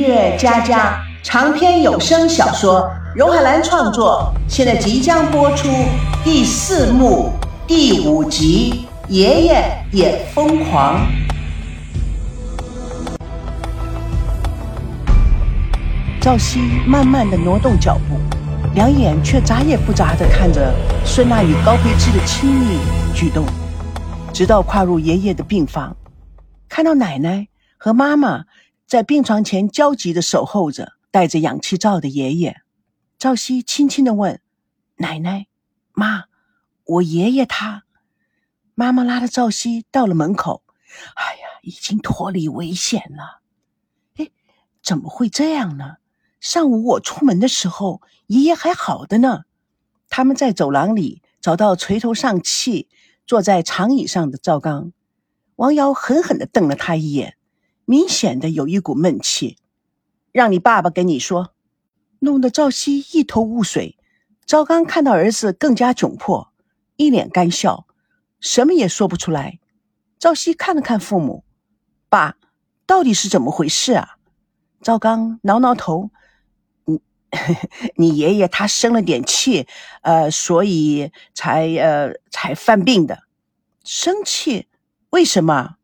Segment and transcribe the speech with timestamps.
[0.00, 5.68] 乐佳佳长篇有声小说，荣海兰创作，现在即将播出
[6.24, 7.30] 第四幕
[7.66, 10.96] 第五集《爷爷也疯狂》。
[16.18, 18.18] 赵熙慢慢的挪动脚步，
[18.74, 20.72] 两眼却眨也不眨的看着
[21.04, 22.78] 孙娜与高培志的亲密
[23.14, 23.44] 举动，
[24.32, 25.94] 直到跨入爷爷的病房，
[26.70, 28.44] 看到奶奶和妈妈。
[28.90, 32.60] 在病床前焦急的守候着戴着氧气罩的爷爷，
[33.18, 34.40] 赵熙轻轻的问
[34.98, 35.46] ：“奶奶，
[35.92, 36.24] 妈，
[36.84, 37.84] 我爷爷他……”
[38.74, 40.64] 妈妈拉着赵熙到了门口。
[41.14, 43.42] 哎呀，已经脱离危险了。
[44.16, 44.28] 哎，
[44.82, 45.98] 怎么会这样呢？
[46.40, 49.42] 上午我出门的时候，爷爷还好的呢。
[50.08, 52.88] 他们在走廊里找到垂头丧气
[53.24, 54.92] 坐在长椅上的赵刚，
[55.54, 57.36] 王瑶狠狠的瞪了他一眼。
[57.90, 59.56] 明显的有一股闷气，
[60.30, 61.54] 让你爸爸跟你说，
[62.20, 63.98] 弄得赵熙一头雾水。
[64.46, 66.52] 赵刚看到儿子更加窘迫，
[66.94, 67.88] 一脸干笑，
[68.38, 69.58] 什么也说不出来。
[70.20, 71.42] 赵熙看了看父母，
[72.08, 72.36] 爸，
[72.86, 74.18] 到底是怎么回事啊？
[74.80, 76.12] 赵刚挠挠头，
[76.84, 77.00] 你
[77.96, 79.66] 你爷爷他生了点气，
[80.02, 83.24] 呃，所以才呃才犯病的。
[83.82, 84.68] 生气？
[85.10, 85.78] 为什么？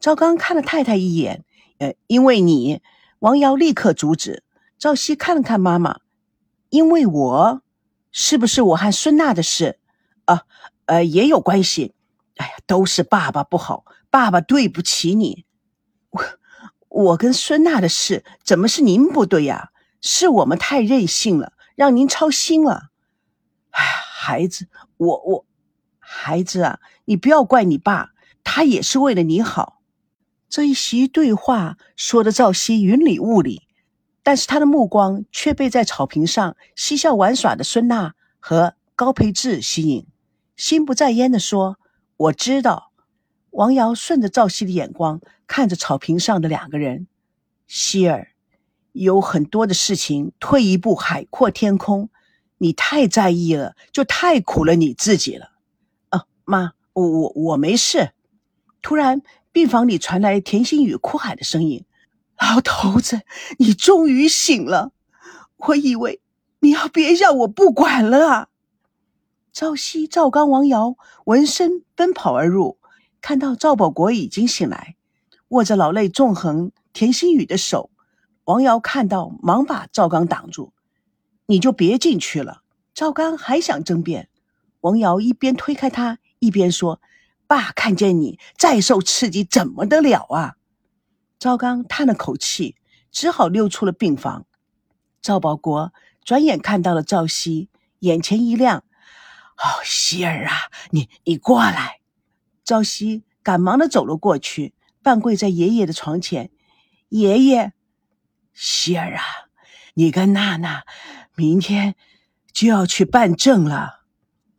[0.00, 1.44] 赵刚看了太太一眼，
[1.78, 2.82] 呃，因为你，
[3.20, 4.42] 王瑶立刻阻止。
[4.78, 6.00] 赵熙看了看妈妈，
[6.68, 7.62] 因为我，
[8.12, 9.78] 是不是我和孙娜的事？
[10.26, 10.42] 啊，
[10.86, 11.94] 呃，也有关系。
[12.36, 15.46] 哎呀，都是爸爸不好，爸爸对不起你。
[16.10, 16.24] 我，
[16.88, 19.70] 我跟孙娜的事，怎么是您不对呀？
[20.02, 22.90] 是我们太任性了，让您操心了。
[23.70, 25.46] 哎，孩子，我我，
[25.98, 28.10] 孩子啊，你不要怪你爸，
[28.42, 29.73] 他也是为了你好。
[30.48, 33.62] 这一席对话说的赵熙云里雾里，
[34.22, 40.06] 但是他的目光却被在草坪上嬉笑玩耍的孙娜和高培志吸引，
[40.54, 41.78] 心不在焉地说
[42.16, 42.92] ：“我知道。”
[43.50, 47.08] 王瑶顺着赵熙的眼光看着草坪上的两个人，
[47.66, 48.28] 希儿，
[48.92, 52.10] 有很多的事情退一步海阔天空，
[52.58, 55.50] 你太在意了，就太苦了你自己了。
[56.10, 58.12] 啊，妈，我我我没事。
[58.80, 59.20] 突然。
[59.54, 61.84] 病房里传来田心雨哭喊的声音
[62.42, 63.20] ：“老头子，
[63.56, 64.90] 你终于醒了！
[65.58, 66.20] 我以为
[66.58, 68.48] 你要别让我不管了啊！”
[69.54, 72.78] 赵熙、赵刚、王瑶闻声奔跑而入，
[73.20, 74.96] 看到赵保国已经醒来，
[75.50, 77.90] 握着老泪纵横田心雨的手。
[78.46, 80.72] 王瑶看到，忙把赵刚挡住
[81.46, 82.62] ：“你就别进去了。”
[82.92, 84.28] 赵刚还想争辩，
[84.80, 87.00] 王瑶一边推开他，一边说。
[87.46, 90.56] 爸看见你再受刺激，怎么得了啊？
[91.38, 92.76] 赵刚叹了口气，
[93.10, 94.46] 只好溜出了病房。
[95.20, 95.92] 赵保国
[96.24, 97.68] 转眼看到了赵熙，
[97.98, 98.84] 眼前一亮
[99.58, 100.52] ：“哦，希儿啊，
[100.90, 102.00] 你你过来。”
[102.64, 106.50] 赵熙赶忙的走了过去，半跪在爷爷的床前
[107.10, 107.74] ：“爷爷，
[108.54, 109.22] 希儿啊，
[109.94, 110.84] 你跟娜娜
[111.34, 111.94] 明天
[112.52, 114.04] 就要去办证了。”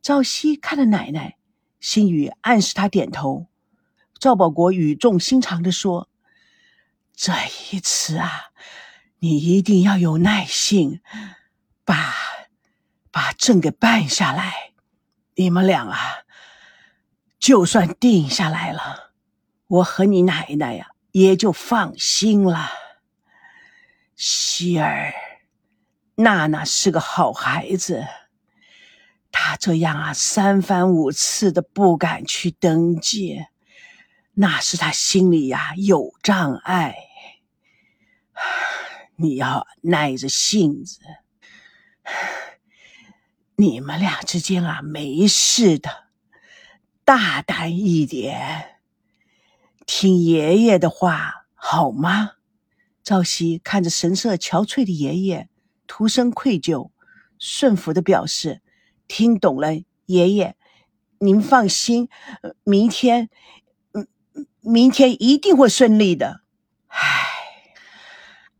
[0.00, 1.37] 赵熙看着奶奶。
[1.80, 3.46] 心雨暗示他点头。
[4.18, 6.08] 赵保国语重心长的说
[7.14, 7.32] ：“这
[7.70, 8.50] 一次啊，
[9.20, 11.00] 你一定要有耐性，
[11.84, 12.14] 把
[13.10, 14.72] 把证给办下来。
[15.36, 16.24] 你们俩啊，
[17.38, 19.12] 就算定下来了，
[19.68, 22.70] 我和你奶奶呀也就放心了。
[24.16, 25.14] 希儿，
[26.16, 28.04] 娜娜是个好孩子。”
[29.40, 33.46] 他这样啊，三番五次的不敢去登记，
[34.34, 36.96] 那是他心里呀有障碍。
[39.14, 40.98] 你要耐着性子，
[43.54, 46.08] 你们俩之间啊没事的，
[47.04, 48.80] 大胆一点，
[49.86, 52.32] 听爷爷的话好吗？
[53.04, 55.48] 赵熙看着神色憔悴的爷爷，
[55.86, 56.90] 徒生愧疚，
[57.38, 58.62] 顺服的表示。
[59.08, 59.74] 听懂了，
[60.06, 60.56] 爷爷，
[61.18, 62.08] 您放心，
[62.62, 63.28] 明天，
[63.92, 64.06] 嗯，
[64.60, 66.42] 明天一定会顺利的。
[66.86, 67.28] 唉，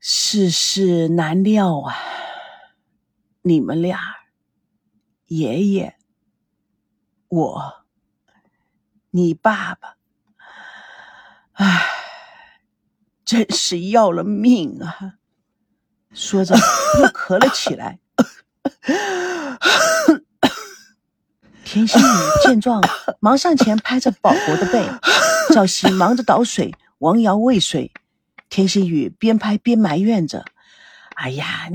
[0.00, 1.94] 世事难料啊！
[3.42, 4.00] 你们俩，
[5.26, 5.96] 爷爷，
[7.28, 7.84] 我，
[9.10, 9.96] 你爸爸，
[11.52, 11.86] 唉，
[13.24, 15.14] 真是要了命啊！
[16.12, 16.60] 说着又
[17.08, 18.00] 咳了起来。
[21.70, 22.04] 田心雨
[22.42, 22.82] 见状，
[23.20, 24.88] 忙上前拍着保国的背。
[25.52, 27.92] 赵熙忙着倒水，王瑶喂水。
[28.48, 30.46] 田心雨边拍边埋怨着
[31.16, 31.68] ：“哎呀，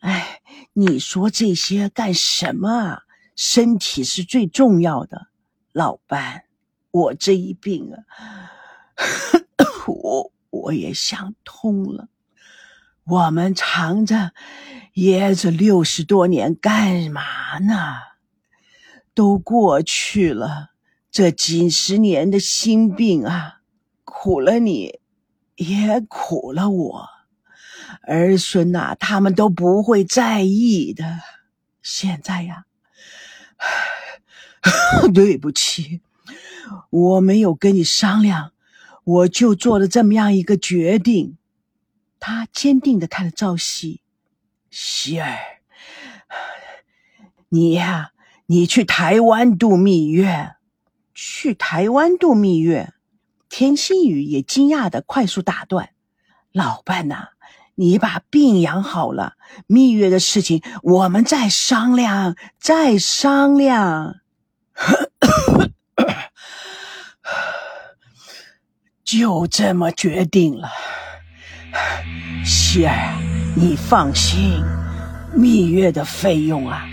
[0.00, 0.40] 哎，
[0.72, 3.00] 你说这些干什么？
[3.36, 5.26] 身体是最重要的。
[5.72, 6.44] 老伴，
[6.90, 8.00] 我这一病啊，
[9.86, 12.08] 我我也想通了。
[13.04, 14.32] 我们藏着
[14.94, 18.13] 掖着六十多年干嘛呢？
[19.14, 20.72] 都过去了，
[21.10, 23.60] 这几十年的心病啊，
[24.04, 25.00] 苦了你。”
[25.56, 27.08] 也苦了我，
[28.08, 31.20] 儿孙呐，他们都不会在意的。
[31.80, 32.64] 现在呀，
[35.14, 36.00] 对不起，
[36.90, 38.50] 我没有跟你商量，
[39.04, 41.38] 我就做了这么样一个决定。
[42.18, 44.00] 他坚定的看着赵熙，
[44.70, 45.38] 希儿，
[47.50, 48.10] 你呀，
[48.54, 50.54] 你去台湾度蜜月，
[51.12, 52.92] 去台湾度蜜月。
[53.48, 55.88] 田心雨也惊讶的快速打断
[56.54, 57.30] ：“老伴呐，
[57.74, 59.32] 你把病养好了，
[59.66, 64.20] 蜜月的事情我们再商量，再商量。
[69.02, 70.70] 就这么决定了。
[72.44, 73.18] 希儿，
[73.56, 74.62] 你放心，
[75.32, 76.88] 蜜月的费用啊，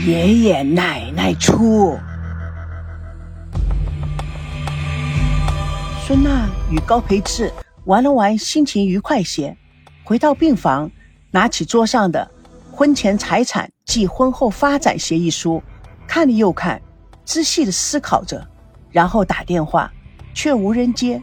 [0.00, 1.98] 爷爷奶奶出。”
[6.04, 7.52] 孙娜与高培志
[7.84, 9.56] 玩了玩，心情愉快些。
[10.04, 10.90] 回到病房，
[11.30, 12.28] 拿起桌上的
[12.76, 15.56] 《婚前财产及婚后发展协议书》，
[16.06, 16.82] 看了又看，
[17.24, 18.46] 仔细的思考着，
[18.90, 19.92] 然后打电话，
[20.34, 21.22] 却无人接。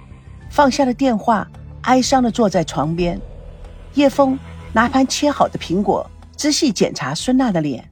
[0.50, 1.48] 放下了电话，
[1.82, 3.20] 哀伤的坐在床边。
[3.96, 4.40] 叶枫
[4.72, 7.88] 拿盘切好的苹果，仔细检查孙娜的脸。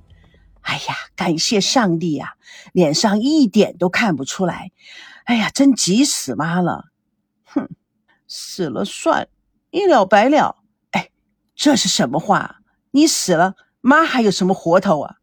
[0.68, 2.36] 哎呀，感谢上帝呀，
[2.74, 4.72] 脸上一点都看不出来。
[5.24, 6.86] 哎呀，真急死妈了！
[7.46, 7.70] 哼，
[8.28, 9.30] 死了算，
[9.72, 10.58] 一了百了。
[10.92, 11.10] 哎，
[11.56, 12.58] 这是什么话？
[12.92, 15.16] 你死了，妈还有什么活头啊？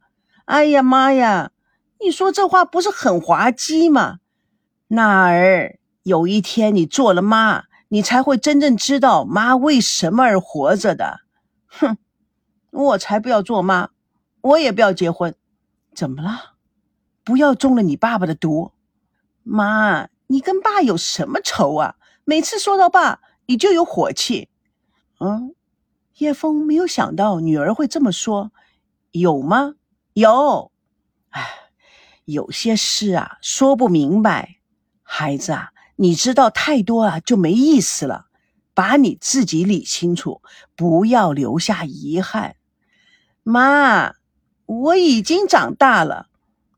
[0.47, 1.51] 哎呀妈呀，
[2.01, 4.21] 你说这话不是很滑稽吗？
[4.89, 11.21] 那儿有一天你做了妈，你才会真正知道妈为什么而活着的。
[11.67, 11.99] 哼，
[12.71, 13.91] 我才不要做妈，
[14.45, 15.35] 我也不要结婚。
[15.95, 16.55] 怎么了？
[17.25, 18.73] 不要中了你爸爸的毒。
[19.43, 21.97] 妈，你跟爸有什么仇啊？
[22.25, 24.51] 每次说到爸，你就有火气。
[25.19, 25.55] 嗯，
[26.19, 28.53] 叶枫没有想到女儿会这么说。
[29.13, 29.77] 有吗？
[30.13, 30.71] 有。
[31.31, 31.71] 哎，
[32.27, 34.57] 有些事啊，说不明白。
[35.03, 38.27] 孩子啊，你知道太多啊，就没意思了。
[38.75, 40.43] 把你自己理清楚，
[40.77, 42.57] 不要留下遗憾。
[43.43, 44.15] 妈，
[44.67, 46.29] 我已经长大了。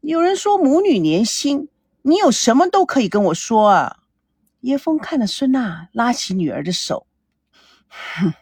[0.00, 1.69] 有人说母女连心。
[2.09, 3.97] 你有什么都可以跟我说啊！
[4.61, 7.09] 叶枫看着孙娜，拉起女儿的手，
[7.88, 8.33] 哼，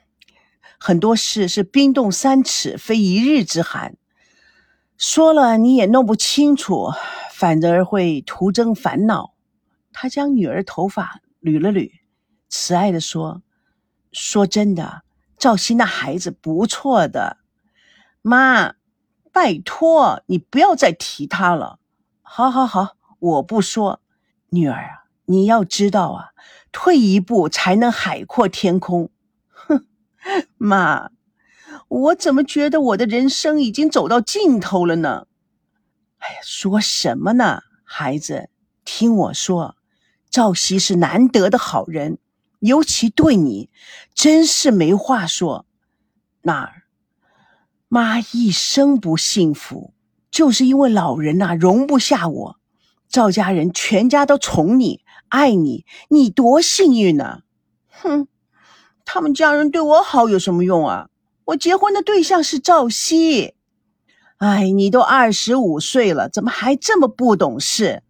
[0.78, 3.96] 很多事是冰冻三尺，非一日之寒。
[4.98, 6.90] 说了你也弄不清楚，
[7.32, 9.32] 反而会徒增烦恼。
[9.94, 11.90] 他将女儿头发捋了捋，
[12.50, 13.42] 慈爱的说
[14.12, 15.04] ：“说真的，
[15.38, 17.38] 赵鑫那孩子不错的。
[18.20, 18.74] 妈，
[19.34, 21.78] 拜托你不要再提他了。
[22.22, 24.02] 好好好。”我不说，
[24.50, 26.28] 女儿啊，你要知道啊，
[26.72, 29.08] 退一步才能海阔天空。
[29.48, 29.86] 哼，
[30.58, 31.08] 妈，
[31.88, 35.26] 我怎么觉得我的人生已经走到尽头了呢？
[36.18, 38.50] 哎呀，说什么呢，孩子，
[38.84, 39.76] 听我说，
[40.28, 42.18] 赵熙是难得的好人，
[42.58, 43.70] 尤其对你，
[44.14, 45.64] 真是没话说。
[46.42, 46.82] 那儿，
[47.94, 49.94] 妈一生不幸福，
[50.28, 52.56] 就是因为老人呐容不下我。
[53.08, 57.42] 赵家人全家都宠你、爱你，你多幸运呢！
[57.88, 58.26] 哼，
[59.04, 61.08] 他们家人对我好有什么用啊？
[61.44, 63.54] 我结婚的对象是赵熙。
[64.38, 68.02] 哎，你都二十五岁了，怎么还这么不懂事？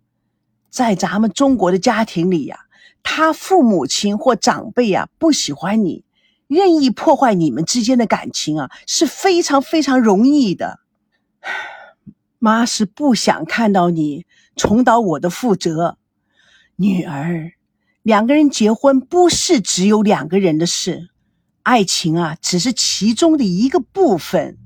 [0.71, 2.61] 在咱们中国的家庭里呀，
[3.03, 6.07] 他父母亲或长辈呀不喜欢你，
[6.55, 10.81] 任意破坏你们之间的感情啊，是非常非常容易的。
[12.39, 14.25] 妈是不想看到你。
[14.57, 15.97] 重蹈我的覆辙，
[16.77, 17.55] 女儿，
[18.05, 21.09] 两个人结婚不是只有两个人的事，
[21.65, 24.57] 爱情啊只是其中的一个部分，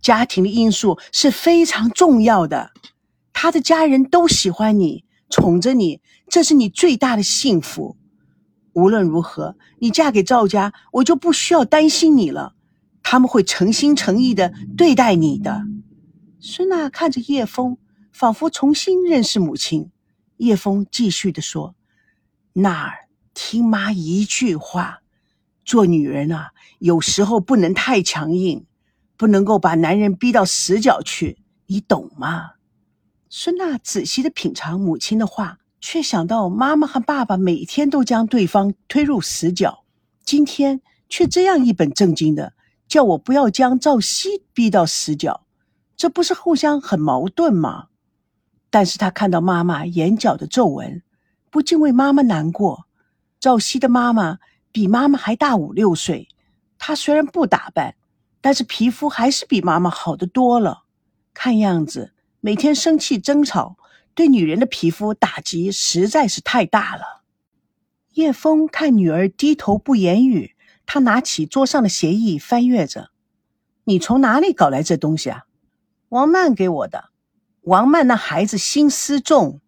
[0.00, 2.70] 家庭的因素是非常重要的。
[3.34, 6.00] 他的家人都喜欢你，宠着你，
[6.30, 7.98] 这是你最大的幸福。
[8.76, 12.54] 无论如何，你嫁给赵家，我就不需要担心你了，
[13.02, 15.64] 他们会诚心诚意的对待你的。
[16.38, 17.78] 孙娜看着叶枫。
[18.12, 19.90] 仿佛重新认识母亲，
[20.38, 21.74] 叶枫继续的说
[22.64, 25.00] ：“娜儿听妈一句话，
[25.66, 28.64] 做女人啊，有时候不能太强硬，
[29.18, 32.52] 不能够把男人逼到死角去，你懂吗？
[33.28, 39.84] 孙娜仔细的品尝母亲的话，却想到妈妈和爸爸每天都将对方推入死角，
[40.24, 42.54] 今天却这样一本正经的
[42.88, 45.46] 叫我不要将赵熙逼到死角，
[45.96, 47.86] 这不是互相很矛盾吗？
[48.68, 51.04] 但是他看到妈妈眼角的皱纹，
[51.50, 52.88] 不禁为妈妈难过。
[53.38, 54.40] 赵熙的妈妈
[54.72, 56.26] 比妈妈还大五六岁，
[56.78, 57.94] 她虽然不打扮，
[58.40, 60.82] 但是皮肤还是比妈妈好得多了，
[61.32, 62.12] 看样子。
[62.40, 63.76] 每天生气争吵，
[64.16, 67.22] 对女人的皮肤打击实在是太大了。
[68.14, 70.56] 叶枫看女儿低头不言语，
[70.86, 73.10] 他拿起桌上的协议翻阅着
[73.84, 75.42] ：“你从哪里搞来这东西啊？”
[76.08, 77.10] 王曼给我的。
[77.60, 79.60] 王曼那孩子心思重，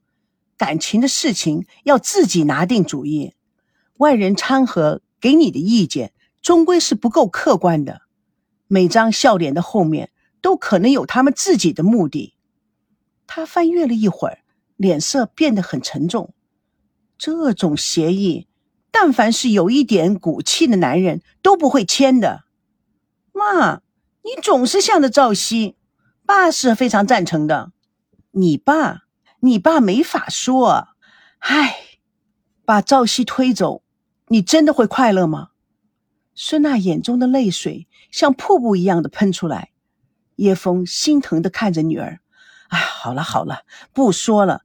[0.56, 3.34] 感情的事情要自己拿定主意，
[3.98, 8.00] 外人掺和给你的意见，终归是不够客观的。
[8.66, 12.32] 每张笑脸的后面，都可能有他们自己的目的。
[13.28, 14.40] 他翻阅了一会儿，
[14.76, 16.35] 脸色变得很沉重。
[17.16, 18.49] 这种协议，
[18.90, 22.44] 但凡是有一点骨气的男人都不会签的。
[23.32, 23.82] 妈，
[24.23, 25.76] 你总是向着赵熙，
[26.25, 27.70] 爸是非常赞成的。
[28.30, 29.02] 你爸，
[29.40, 30.88] 你爸没法说。
[31.40, 31.76] 唉，
[32.64, 33.82] 把赵熙推走，
[34.28, 35.50] 你真的会快乐吗？
[36.35, 39.73] 孙娜眼中的泪水像瀑布一样的喷出来。
[40.37, 42.20] 叶枫心疼的看着女儿。
[42.68, 44.62] 哎，好了好了，不说了。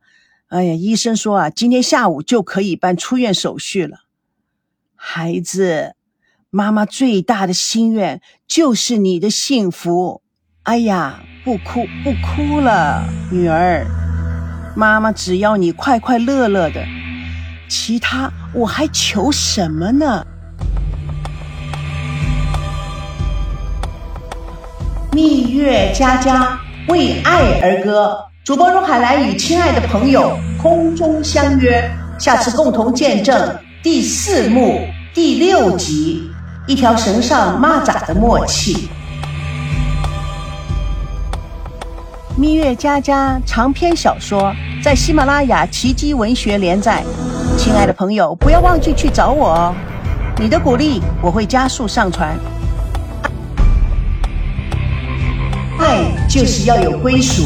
[0.48, 4.00] 哎呀，医生说啊，今天下午就可以办出院手续了。
[4.96, 5.96] 孩子，
[6.50, 10.22] 妈妈最大的心愿就是你的幸福。
[10.64, 13.86] 哎呀，不哭不哭了，女儿，
[14.76, 16.86] 妈妈只要你快快乐乐的，
[17.68, 20.26] 其他我还求什么呢？
[25.12, 26.63] 蜜月佳佳。
[26.90, 34.82] 为爱而歌，主播荣海兰与亲爱的朋友空中相约，下次共同见证第四幕
[35.14, 36.30] 第六集
[36.70, 38.74] 《一条绳上蚂蚱的默契》。
[42.36, 47.02] 蜜月佳佳长篇小说在喜马拉雅奇迹文学连载，
[47.58, 49.76] 亲爱的朋友不要忘记去找我哦，
[50.38, 52.38] 你的鼓励我会加速上传。
[56.34, 57.44] 就是要有归属。